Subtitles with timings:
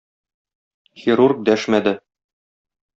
[1.03, 1.97] Хирург дәшмәде.